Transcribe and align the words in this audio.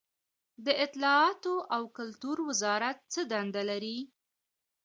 د 0.65 0.67
اطلاعاتو 0.85 1.53
او 1.75 1.83
کلتور 1.97 2.37
وزارت 2.49 2.97
څه 3.13 3.21
دنده 3.31 3.61
لري؟ 3.69 3.97